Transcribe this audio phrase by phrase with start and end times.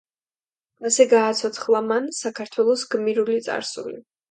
[0.89, 4.05] ასე გააცოცხლა მან საქართველოს გმირული წარსული.